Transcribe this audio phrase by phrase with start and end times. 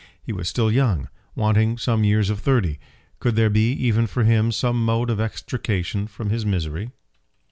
[0.19, 2.79] He was still young, wanting some years of thirty.
[3.19, 6.89] Could there be, even for him, some mode of extrication from his misery?